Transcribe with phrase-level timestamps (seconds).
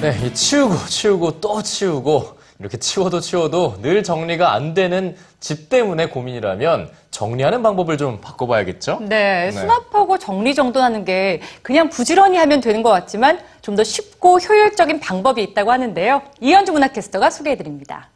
[0.00, 6.06] 네, 이 치우고 치우고 또 치우고 이렇게 치워도 치워도 늘 정리가 안 되는 집 때문에
[6.06, 8.98] 고민이라면 정리하는 방법을 좀 바꿔봐야겠죠?
[9.02, 15.40] 네, 수납하고 정리정돈하는 게 그냥 부지런히 하면 되는 것 같지만 좀 더 쉽고 효율적인 방법이
[15.42, 16.22] 있다고 하는데요.
[16.40, 18.08] 이현주 문화캐스터가 소개해드립니다.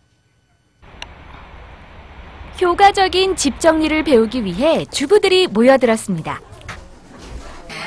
[2.61, 6.41] 효과적인 집 정리를 배우기 위해 주부들이 모여들었습니다.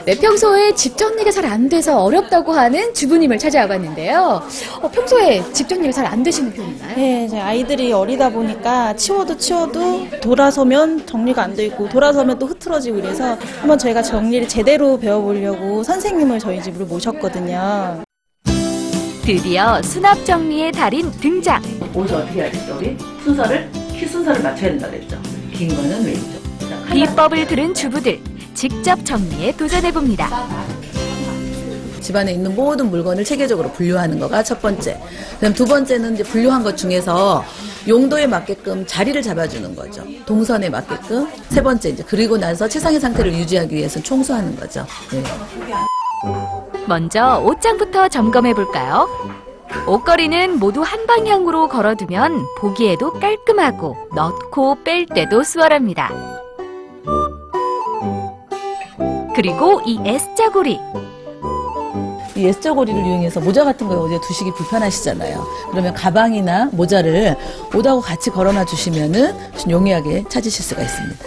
[0.07, 4.41] 네, 평소에 집 정리가 잘 안 돼서 어렵다고 하는 주부님을 찾아와 봤는데요.
[4.81, 6.95] 어, 평소에 집 정리가 잘 안 되시는 편인가요?
[6.95, 13.37] 네, 아이들이 어리다 보니까 치워도 치워도 돌아서면 정리가 안 돼 있고 돌아서면 또 흐트러지고 이래서
[13.59, 18.04] 한번 저희가 정리를 제대로 배워보려고 선생님을 저희 집으로 모셨거든요.
[19.25, 21.61] 드디어 수납 정리의 달인 등장.
[21.93, 22.77] 옷을 어떻게 해야 되죠?
[22.77, 25.18] 우리 순서를 키 순서를 맞춰야 된다 그랬죠.
[25.54, 26.37] 긴 거는 왼쪽.
[26.93, 28.19] 비법을 들은 주부들
[28.57, 30.28] 직접 정리에 도전해 봅니다.
[32.02, 35.00] 집안에 있는 모든 물건을 체계적으로 분류하는 거가 첫 번째.
[35.36, 37.45] 그다음 두 번째는 이제 분류한 것 중에서
[37.88, 40.03] 용도에 맞게끔 자리를 잡아주는 거죠.
[40.25, 41.27] 동선에 맞게끔.
[41.49, 44.88] 세 번째 이제 그리고 나서 최상의 상태를 유지하기 위해서 청소하는 거죠.
[45.11, 45.21] 네.
[46.88, 49.08] 먼저 옷장부터 점검해 볼까요?
[49.86, 56.36] 옷걸이는 모두 한 방향으로 걸어두면 보기에도 깔끔하고 넣고 뺄 때도 수월합니다.
[59.38, 60.80] 그리고 이 S자 고리.
[62.35, 65.45] 이 S자 고리를 이용해서 모자 같은 거 어디에 두시기 불편하시잖아요.
[65.69, 67.38] 그러면 가방이나 모자를
[67.71, 71.25] 옷하고 같이 걸어놔 주시면은 좀 용이하게 찾으실 수가 있습니다.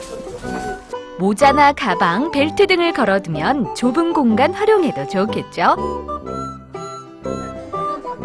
[1.20, 5.76] 모자나 가방, 벨트 등을 걸어두면 좁은 공간 활용해도 좋겠죠?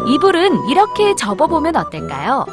[0.08, 2.44] 이불은 이렇게 접어보면 어떨까요?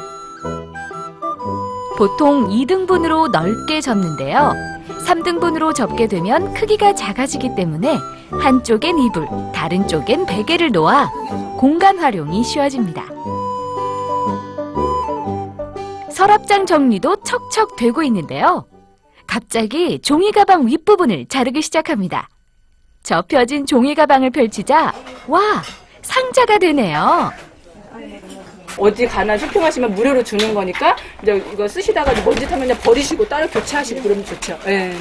[1.96, 4.52] 보통 2등분으로 넓게 접는데요.
[5.06, 7.98] 3등분으로 접게 되면 크기가 작아지기 때문에
[8.30, 11.10] 한쪽엔 이불, 다른 쪽엔 베개를 놓아
[11.58, 13.04] 공간 활용이 쉬워집니다.
[16.10, 18.66] 서랍장 정리도 척척 되고 있는데요.
[19.26, 22.28] 갑자기 종이 가방 윗부분을 자르기 시작합니다.
[23.02, 24.92] 접혀진 종이 가방을 펼치자
[25.28, 25.40] 와
[26.02, 27.32] 상자가 되네요.
[28.76, 33.46] 어디 가나 쇼핑하시면 무료로 주는 거니까 이제 이거 쓰시다가 이제 먼지 타면 그냥 버리시고 따로
[33.48, 34.58] 교체하시고 그러면 좋죠.
[34.66, 34.94] 예.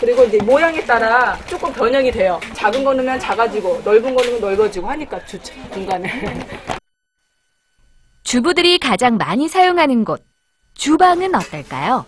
[0.00, 2.38] 그리고 이제 모양에 따라 조금 변형이 돼요.
[2.52, 5.54] 작은 거 넣으면 작아지고 넓은 거 넣으면 넓어지고 하니까 좋죠.
[5.70, 6.10] 공간에.
[8.22, 10.24] 주부들이 가장 많이 사용하는 곳
[10.74, 12.04] 주방은 어떨까요?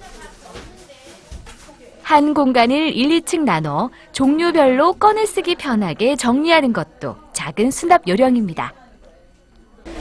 [2.03, 8.85] 한 공간을 1, 2층 나눠 종류별로 꺼내 쓰기 편하게 정리하는 것도 작은 수납 요령입니다.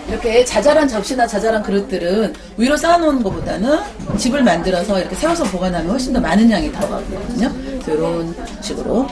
[0.08, 3.80] 이렇게 자잘한 접시나 자잘한 그릇들은 위로 쌓아놓는 것보다는
[4.18, 7.52] 집을 만들어서 이렇게 세워서 보관하면 훨씬 더 많은 양이 들어가거든요.
[7.88, 9.08] 이런 식으로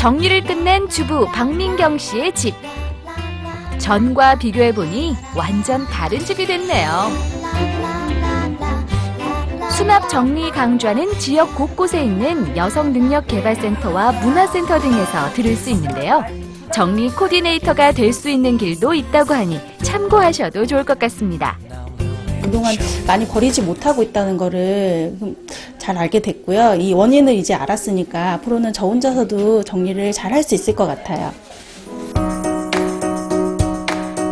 [0.00, 2.54] 정리를 끝낸 주부 박민경 씨의 집.
[3.78, 7.10] 전과 비교해보니 완전 다른 집이 됐네요.
[9.70, 16.24] 수납 정리 강좌는 지역 곳곳에 있는 여성능력개발센터와 문화센터 등에서 들을 수 있는데요.
[16.72, 21.56] 정리 코디네이터가 될 수 있는 길도 있다고 하니 참고하셔도 좋을 것 같습니다.
[22.42, 22.74] 그동안
[23.06, 25.14] 많이 버리지 못하고 있다는 거를
[25.78, 26.76] 잘 알게 됐고요.
[26.76, 31.32] 이 원인을 이제 알았으니까 앞으로는 저 혼자서도 정리를 잘 할 수 있을 것 같아요.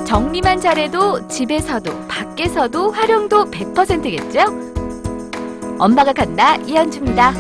[0.07, 4.45] 정리만 잘해도 집에서도 밖에서도 활용도 100%겠죠?
[5.79, 7.35] 엄마가 간다 이현주입니다.